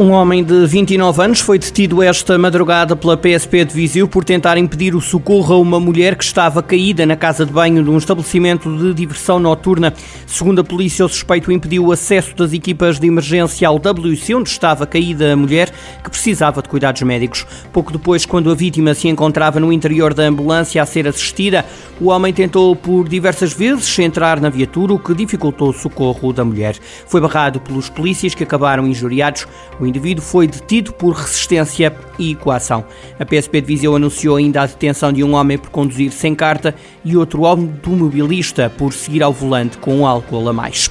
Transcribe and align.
Um 0.00 0.12
homem 0.12 0.42
de 0.42 0.64
29 0.66 1.22
anos 1.22 1.40
foi 1.40 1.58
detido 1.58 2.02
esta 2.02 2.38
madrugada 2.38 2.96
pela 2.96 3.18
PSP 3.18 3.66
de 3.66 3.74
Viseu 3.74 4.08
por 4.08 4.24
tentar 4.24 4.56
impedir 4.56 4.94
o 4.94 5.00
socorro 5.00 5.54
a 5.54 5.58
uma 5.58 5.78
mulher 5.78 6.16
que 6.16 6.24
estava 6.24 6.62
caída 6.62 7.04
na 7.04 7.16
casa 7.16 7.44
de 7.44 7.52
banho 7.52 7.84
de 7.84 7.90
um 7.90 7.98
estabelecimento 7.98 8.74
de 8.78 8.94
diversão 8.94 9.38
noturna. 9.38 9.92
Segundo 10.26 10.62
a 10.62 10.64
polícia, 10.64 11.04
o 11.04 11.08
suspeito 11.08 11.52
impediu 11.52 11.84
o 11.84 11.92
acesso 11.92 12.34
das 12.34 12.54
equipas 12.54 12.98
de 12.98 13.08
emergência 13.08 13.68
ao 13.68 13.76
WC, 13.76 14.36
onde 14.36 14.48
estava 14.48 14.86
caída 14.86 15.34
a 15.34 15.36
mulher, 15.36 15.70
que 16.02 16.08
precisava 16.08 16.62
de 16.62 16.70
cuidados 16.70 17.02
médicos. 17.02 17.46
Pouco 17.70 17.92
depois, 17.92 18.24
quando 18.24 18.50
a 18.50 18.54
vítima 18.54 18.94
se 18.94 19.06
encontrava 19.06 19.60
no 19.60 19.70
interior 19.70 20.14
da 20.14 20.22
ambulância 20.22 20.82
a 20.82 20.86
ser 20.86 21.06
assistida, 21.06 21.62
o 22.00 22.06
homem 22.06 22.32
tentou 22.32 22.74
por 22.74 23.06
diversas 23.06 23.52
vezes 23.52 23.98
entrar 23.98 24.40
na 24.40 24.48
viatura, 24.48 24.94
o 24.94 24.98
que 24.98 25.12
dificultou 25.12 25.68
o 25.68 25.74
socorro 25.74 26.32
da 26.32 26.42
mulher. 26.42 26.74
Foi 27.06 27.20
barrado 27.20 27.60
pelos 27.60 27.90
polícias 27.90 28.34
que 28.34 28.44
acabaram 28.44 28.86
injuriados. 28.86 29.46
O 29.78 29.89
indivíduo 29.90 30.24
foi 30.24 30.46
detido 30.46 30.92
por 30.92 31.14
resistência 31.14 31.94
e 32.18 32.34
coação. 32.34 32.84
A 33.18 33.24
PSP 33.24 33.60
de 33.60 33.66
Viseu 33.66 33.94
anunciou 33.94 34.36
ainda 34.36 34.62
a 34.62 34.66
detenção 34.66 35.12
de 35.12 35.22
um 35.22 35.34
homem 35.34 35.58
por 35.58 35.70
conduzir 35.70 36.10
sem 36.12 36.34
carta 36.34 36.74
e 37.04 37.16
outro 37.16 37.44
automobilista 37.44 38.70
por 38.70 38.92
seguir 38.92 39.22
ao 39.22 39.32
volante 39.32 39.76
com 39.78 40.06
álcool 40.06 40.48
a 40.48 40.52
mais. 40.52 40.90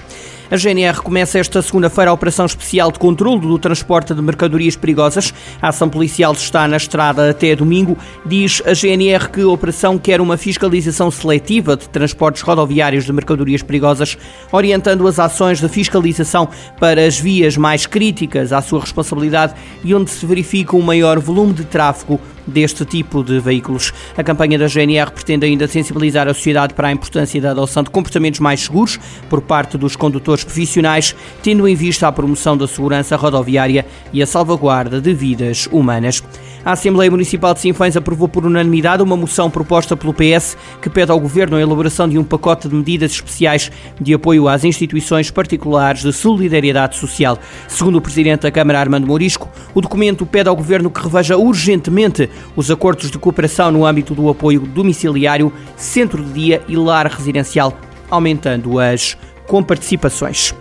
A 0.52 0.58
GNR 0.58 1.04
começa 1.04 1.38
esta 1.38 1.62
segunda-feira 1.62 2.10
a 2.10 2.14
operação 2.14 2.48
especial 2.48 2.92
de 2.92 2.98
controle 2.98 3.42
do 3.42 3.60
transporte 3.60 4.16
de 4.16 4.22
mercadorias 4.22 4.76
perigosas. 4.76 5.32
A 5.62 5.70
ação 5.70 5.88
policial 5.88 6.34
está 6.34 6.68
na 6.68 6.76
estrada 6.76 7.30
até 7.30 7.56
domingo. 7.56 7.96
Diz 8.26 8.60
a 8.66 8.74
GNR 8.74 9.30
que 9.30 9.42
a 9.42 9.48
operação 9.48 10.00
quer 10.00 10.20
uma 10.20 10.38
fiscalização 10.38 11.12
seletiva 11.12 11.78
de 11.78 11.88
transportes 11.88 12.42
rodoviários 12.42 13.06
de 13.06 13.14
mercadorias 13.14 13.62
perigosas, 13.62 14.18
orientando 14.52 15.08
as 15.08 15.20
ações 15.20 15.62
de 15.62 15.70
fiscalização 15.70 16.50
para 16.80 17.06
as 17.06 17.20
vias 17.20 17.56
mais 17.56 17.86
críticas 17.86 18.52
à 18.52 18.60
sua 18.60 18.80
responsabilidade 18.80 19.54
e 19.84 19.94
onde 19.94 20.10
se 20.10 20.26
verifica 20.26 20.76
um 20.76 20.82
maior 20.82 21.20
volume 21.20 21.54
de 21.54 21.64
tráfego 21.64 22.20
deste 22.46 22.86
tipo 22.86 23.24
de 23.24 23.40
veículos. 23.40 23.94
A 24.18 24.24
campanha 24.24 24.58
da 24.58 24.68
GNR 24.68 25.12
pretende 25.12 25.46
ainda 25.46 25.68
sensibilizar 25.68 26.28
a 26.28 26.34
sociedade 26.34 26.74
para 26.74 26.88
a 26.88 26.92
importância 26.92 27.42
da 27.42 27.52
adoção 27.52 27.84
de 27.84 27.90
comportamentos 27.90 28.40
mais 28.40 28.62
seguros 28.62 29.00
por 29.30 29.42
parte 29.42 29.78
dos 29.78 29.96
condutores 29.96 30.44
profissionais, 30.44 31.16
tendo 31.44 31.68
em 31.68 31.76
vista 31.76 32.08
a 32.08 32.12
promoção 32.12 32.58
da 32.58 32.68
segurança 32.68 33.16
rodoviária 33.16 33.86
e 34.12 34.22
a 34.22 34.28
salvaguarda 34.28 35.00
de 35.00 35.14
vidas 35.14 35.68
humanas. 35.72 36.24
A 36.64 36.74
Assembleia 36.74 37.10
Municipal 37.10 37.54
de 37.54 37.62
Sinfãs 37.62 37.96
aprovou 37.96 38.28
por 38.28 38.46
unanimidade 38.46 39.02
uma 39.02 39.16
moção 39.16 39.50
proposta 39.50 39.96
pelo 39.96 40.14
PS 40.14 40.58
que 40.82 40.90
pede 40.90 41.10
ao 41.10 41.20
Governo 41.20 41.56
a 41.56 41.62
elaboração 41.62 42.08
de 42.08 42.18
um 42.18 42.24
pacote 42.24 42.68
de 42.68 42.76
medidas 42.76 43.12
especiais 43.12 43.72
de 44.00 44.14
apoio 44.14 44.48
às 44.48 44.66
instituições 44.66 45.32
particulares 45.32 46.02
de 46.02 46.12
solidariedade 46.12 46.98
social. 46.98 47.40
Segundo 47.68 47.98
o 47.98 48.02
Presidente 48.02 48.42
da 48.42 48.52
Câmara, 48.52 48.80
Armando 48.80 49.08
Morisco, 49.08 49.48
o 49.74 49.80
documento 49.80 50.26
pede 50.26 50.50
ao 50.50 50.56
Governo 50.56 50.90
que 50.90 51.02
reveja 51.02 51.38
urgentemente 51.38 52.30
os 52.56 52.70
acordos 52.70 53.10
de 53.10 53.18
cooperação 53.18 53.72
no 53.72 53.86
âmbito 53.86 54.14
do 54.14 54.30
apoio 54.30 54.60
domiciliário, 54.62 55.54
centro 55.78 56.24
de 56.24 56.34
dia 56.34 56.62
e 56.68 56.76
lar 56.76 57.08
residencial, 57.08 57.74
aumentando 58.10 58.80
as 58.80 59.18
comparticipações. 59.48 60.54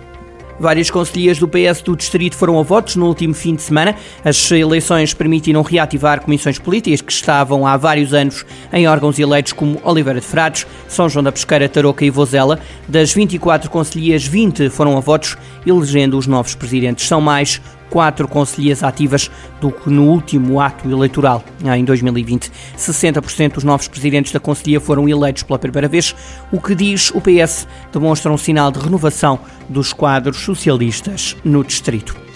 Várias 0.60 0.90
conselheiras 0.90 1.38
do 1.38 1.46
PS 1.46 1.82
do 1.82 1.94
Distrito 1.94 2.36
foram 2.36 2.58
a 2.58 2.62
votos 2.62 2.96
no 2.96 3.06
último 3.06 3.32
fim 3.32 3.54
de 3.54 3.62
semana. 3.62 3.94
As 4.24 4.50
eleições 4.50 5.14
permitiram 5.14 5.62
reativar 5.62 6.20
comissões 6.20 6.58
políticas 6.58 7.00
que 7.00 7.12
estavam 7.12 7.66
há 7.66 7.76
vários 7.76 8.12
anos 8.12 8.44
em 8.72 8.88
órgãos 8.88 9.18
eleitos 9.18 9.52
como 9.52 9.80
Oliveira 9.84 10.20
de 10.20 10.26
Frades, 10.26 10.66
São 10.88 11.08
João 11.08 11.22
da 11.22 11.30
Pesqueira, 11.30 11.68
Tarouca 11.68 12.04
e 12.04 12.10
Vozela. 12.10 12.58
Das 12.88 13.12
24 13.12 13.70
conselheiras, 13.70 14.26
20 14.26 14.68
foram 14.68 14.96
a 14.96 15.00
votos, 15.00 15.36
elegendo 15.64 16.18
os 16.18 16.26
novos 16.26 16.54
presidentes. 16.54 17.06
São 17.06 17.20
mais 17.20 17.60
quatro 17.90 18.28
conselheiras 18.28 18.82
ativas 18.82 19.30
do 19.60 19.70
que 19.70 19.90
no 19.90 20.04
último 20.04 20.60
ato 20.60 20.88
eleitoral, 20.88 21.44
em 21.76 21.84
2020. 21.84 22.50
60% 22.76 23.54
dos 23.54 23.64
novos 23.64 23.88
presidentes 23.88 24.32
da 24.32 24.40
Conselhia 24.40 24.80
foram 24.80 25.08
eleitos 25.08 25.42
pela 25.42 25.58
primeira 25.58 25.88
vez, 25.88 26.14
o 26.52 26.60
que 26.60 26.74
diz 26.74 27.10
o 27.10 27.20
PS 27.20 27.66
demonstra 27.92 28.32
um 28.32 28.38
sinal 28.38 28.70
de 28.70 28.78
renovação 28.78 29.38
dos 29.68 29.92
quadros 29.92 30.38
socialistas 30.38 31.36
no 31.44 31.64
distrito. 31.64 32.27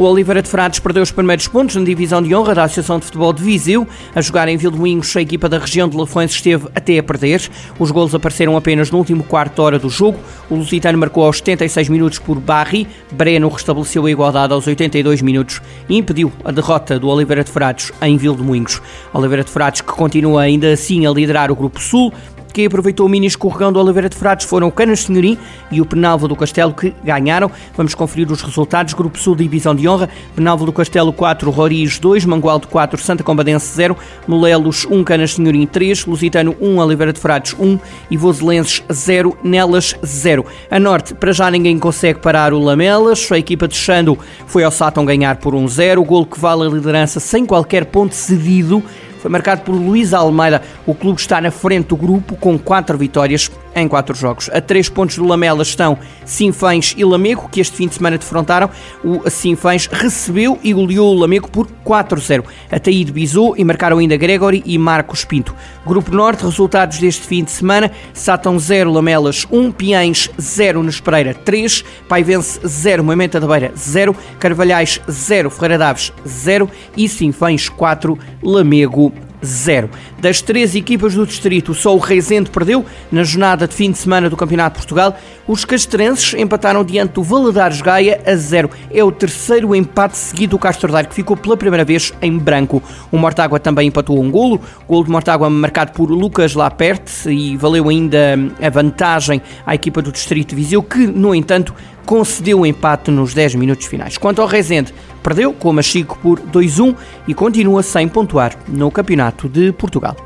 O 0.00 0.04
Oliveira 0.04 0.40
de 0.40 0.48
Frades 0.48 0.80
perdeu 0.80 1.02
os 1.02 1.10
primeiros 1.10 1.46
pontos 1.46 1.76
na 1.76 1.84
divisão 1.84 2.22
de 2.22 2.34
honra 2.34 2.54
da 2.54 2.64
Associação 2.64 2.98
de 2.98 3.04
Futebol 3.04 3.34
de 3.34 3.42
Viseu. 3.42 3.86
A 4.14 4.22
jogar 4.22 4.48
em 4.48 4.56
Vilmoinhos, 4.56 5.14
a 5.14 5.20
equipa 5.20 5.46
da 5.46 5.58
região 5.58 5.86
de 5.90 5.94
Lafões 5.94 6.30
esteve 6.30 6.68
até 6.74 6.96
a 6.96 7.02
perder. 7.02 7.50
Os 7.78 7.90
golos 7.90 8.14
apareceram 8.14 8.56
apenas 8.56 8.90
no 8.90 8.96
último 8.96 9.22
quarto 9.22 9.58
hora 9.58 9.78
do 9.78 9.90
jogo. 9.90 10.18
O 10.48 10.54
Lusitano 10.54 10.96
marcou 10.96 11.26
aos 11.26 11.36
76 11.36 11.90
minutos 11.90 12.18
por 12.18 12.40
Barri. 12.40 12.88
Breno 13.12 13.50
restabeleceu 13.50 14.06
a 14.06 14.10
igualdade 14.10 14.54
aos 14.54 14.66
82 14.66 15.20
minutos 15.20 15.60
e 15.86 15.98
impediu 15.98 16.32
a 16.46 16.50
derrota 16.50 16.98
do 16.98 17.06
Oliveira 17.06 17.44
de 17.44 17.50
Frades 17.50 17.92
em 18.00 18.16
Vilmoinhos. 18.16 18.80
Oliveira 19.12 19.44
de 19.44 19.50
Frades 19.50 19.82
que 19.82 19.92
continua 19.92 20.40
ainda 20.40 20.72
assim 20.72 21.04
a 21.04 21.10
liderar 21.10 21.52
o 21.52 21.54
Grupo 21.54 21.78
Sul, 21.78 22.10
que 22.52 22.66
aproveitou 22.66 23.06
o 23.06 23.08
mini 23.08 23.26
escorregão 23.26 23.72
do 23.72 23.80
Oliveira 23.80 24.08
de 24.08 24.16
Frades 24.16 24.46
foram 24.46 24.68
o 24.68 24.72
Canas 24.72 25.04
Senhorim 25.04 25.38
e 25.70 25.80
o 25.80 25.84
Penalva 25.84 26.28
do 26.28 26.36
Castelo 26.36 26.72
que 26.72 26.94
ganharam. 27.04 27.50
Vamos 27.76 27.94
conferir 27.94 28.30
os 28.30 28.42
resultados. 28.42 28.94
Grupo 28.94 29.18
Sul, 29.18 29.34
Divisão 29.34 29.74
de 29.74 29.88
Honra. 29.88 30.08
Penalva 30.34 30.64
do 30.64 30.72
Castelo 30.72 31.12
4, 31.12 31.50
Roriz 31.50 31.98
2, 31.98 32.24
Mangualde 32.24 32.66
4, 32.66 33.00
Santa 33.00 33.22
Combadense 33.22 33.74
0, 33.74 33.96
Molelos 34.26 34.86
1, 34.90 35.04
Canas 35.04 35.34
Senhorim 35.34 35.66
3, 35.66 36.06
Lusitano 36.06 36.56
1, 36.60 36.78
Oliveira 36.78 37.12
de 37.12 37.20
Frades 37.20 37.54
1 37.58 37.78
e 38.10 38.16
Voselenses 38.16 38.82
0, 38.92 39.36
Nelas 39.42 39.94
0. 40.04 40.44
A 40.70 40.78
Norte, 40.78 41.14
para 41.14 41.32
já 41.32 41.50
ninguém 41.50 41.78
consegue 41.78 42.20
parar 42.20 42.52
o 42.52 42.58
Lamelas. 42.58 43.30
A 43.30 43.38
equipa 43.38 43.68
de 43.68 43.76
Xando 43.76 44.18
foi 44.46 44.64
ao 44.64 44.70
Sátão 44.70 45.04
ganhar 45.04 45.36
por 45.36 45.54
1-0. 45.54 45.98
O 45.98 46.04
golo 46.04 46.26
que 46.26 46.38
vale 46.38 46.66
a 46.66 46.68
liderança 46.68 47.20
sem 47.20 47.46
qualquer 47.46 47.86
ponto 47.86 48.14
cedido 48.14 48.82
foi 49.20 49.30
marcado 49.30 49.62
por 49.62 49.72
Luís 49.74 50.14
Almeida. 50.14 50.62
O 50.86 50.94
clube 50.94 51.20
está 51.20 51.40
na 51.40 51.50
frente 51.50 51.88
do 51.88 51.96
grupo 51.96 52.34
com 52.36 52.58
quatro 52.58 52.96
vitórias 52.96 53.50
em 53.74 53.88
quatro 53.88 54.14
jogos. 54.14 54.50
A 54.52 54.60
três 54.60 54.88
pontos 54.88 55.16
do 55.16 55.26
Lamela 55.26 55.62
estão 55.62 55.98
Sinfãs 56.24 56.94
e 56.96 57.04
Lamego, 57.04 57.48
que 57.48 57.60
este 57.60 57.76
fim 57.76 57.88
de 57.88 57.94
semana 57.94 58.18
defrontaram. 58.18 58.70
O 59.04 59.28
Sinfãs 59.28 59.86
recebeu 59.86 60.58
e 60.62 60.72
goleou 60.72 61.14
o 61.14 61.18
Lamego 61.18 61.50
por 61.50 61.66
4-0. 61.84 62.44
Ataíde 62.70 63.12
Bizou 63.12 63.56
e 63.56 63.64
marcaram 63.64 63.98
ainda 63.98 64.16
Gregory 64.16 64.62
e 64.66 64.78
Marcos 64.78 65.24
Pinto. 65.24 65.54
Grupo 65.86 66.14
Norte, 66.14 66.44
resultados 66.44 66.98
deste 66.98 67.26
fim 67.26 67.44
de 67.44 67.50
semana: 67.50 67.90
Satão 68.12 68.58
0, 68.58 68.92
Lamelas 68.92 69.46
1, 69.50 69.72
Piães 69.72 70.30
0, 70.40 70.82
Nespereira 70.82 71.34
3, 71.34 71.84
Paivense 72.08 72.60
0, 72.66 73.04
Moimenta 73.04 73.40
da 73.40 73.46
Beira 73.46 73.72
0, 73.76 74.14
Carvalhais 74.38 75.00
0, 75.10 75.50
Ferreira 75.50 75.78
Daves 75.78 76.12
0 76.26 76.70
e 76.96 77.08
Sinfãs 77.08 77.68
4, 77.68 78.18
Lamego 78.42 79.12
0. 79.44 79.90
Das 80.18 80.42
três 80.42 80.74
equipas 80.74 81.14
do 81.14 81.26
distrito, 81.26 81.74
só 81.74 81.94
o 81.94 81.98
Reisende 81.98 82.50
perdeu 82.50 82.84
na 83.10 83.24
jornada 83.24 83.66
de 83.66 83.74
fim 83.74 83.90
de 83.90 83.98
semana 83.98 84.28
do 84.28 84.36
Campeonato 84.36 84.74
de 84.74 84.86
Portugal. 84.86 85.16
Os 85.46 85.64
castrenses 85.64 86.34
empataram 86.34 86.84
diante 86.84 87.14
do 87.14 87.22
Valadares 87.22 87.80
Gaia 87.80 88.20
a 88.26 88.34
0. 88.34 88.70
É 88.90 89.02
o 89.02 89.10
terceiro 89.10 89.74
empate 89.74 90.16
seguido 90.16 90.50
do 90.50 90.58
Castro 90.58 90.90
que 91.08 91.14
ficou 91.14 91.36
pela 91.36 91.56
primeira 91.56 91.84
vez 91.84 92.12
em 92.20 92.36
branco. 92.36 92.82
O 93.10 93.16
Mortágua 93.16 93.60
também 93.60 93.88
empatou 93.88 94.20
um 94.20 94.30
golo. 94.30 94.60
Golo 94.88 95.04
de 95.04 95.10
Mortágua 95.10 95.48
marcado 95.48 95.92
por 95.92 96.10
Lucas 96.10 96.54
Laperte 96.54 97.30
e 97.30 97.56
valeu 97.56 97.88
ainda 97.88 98.38
a 98.60 98.68
vantagem 98.68 99.40
à 99.64 99.74
equipa 99.74 100.02
do 100.02 100.10
distrito 100.10 100.50
de 100.50 100.56
Viseu, 100.56 100.82
que, 100.82 101.06
no 101.06 101.34
entanto, 101.34 101.74
concedeu 102.04 102.60
o 102.60 102.66
empate 102.66 103.10
nos 103.10 103.32
10 103.34 103.54
minutos 103.54 103.86
finais. 103.86 104.18
Quanto 104.18 104.42
ao 104.42 104.48
Rezende, 104.48 104.92
perdeu 105.22 105.52
com 105.52 105.70
o 105.70 105.72
Machico 105.72 106.18
por 106.18 106.40
2-1 106.40 106.96
e 107.28 107.34
continua 107.34 107.82
sem 107.82 108.08
pontuar 108.08 108.56
no 108.68 108.90
Campeonato 108.90 109.48
de 109.48 109.72
Portugal. 109.72 110.16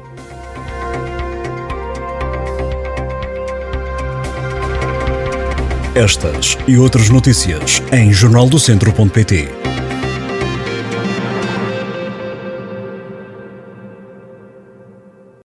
Estas 5.94 6.58
e 6.66 6.76
outras 6.76 7.08
notícias 7.08 7.80
em 7.92 8.12
jornaldocentro.pt. 8.12 9.48